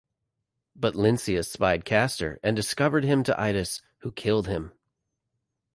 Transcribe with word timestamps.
But 0.75 0.95
Lynceus 0.95 1.51
spied 1.51 1.85
Castor 1.85 2.39
and 2.41 2.55
discovered 2.55 3.03
him 3.03 3.21
to 3.23 3.39
Idas, 3.39 3.83
who 3.99 4.11
killed 4.11 4.47
him. 4.47 4.71